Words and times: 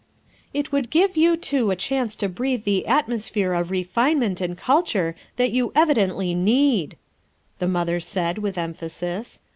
""It 0.51 0.71
would 0.71 0.89
give 0.89 1.15
you 1.15 1.37
two 1.37 1.69
a 1.69 1.75
chance 1.75 2.15
to 2.15 2.27
breathe 2.27 2.63
the 2.63 2.87
atmosphere 2.87 3.53
of 3.53 3.69
refinement 3.69 4.41
and 4.41 4.57
culture 4.57 5.15
that 5.35 5.51
you 5.51 5.71
evidently 5.75 6.33
need," 6.33 6.97
the 7.59 7.67
mother 7.67 7.99
said 7.99 8.39
with 8.39 8.57
emphasis. 8.57 9.41